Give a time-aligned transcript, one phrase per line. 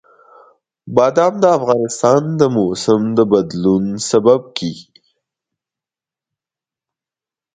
[0.95, 5.01] بادام د افغانستان د موسم د بدلون سبب کېږي.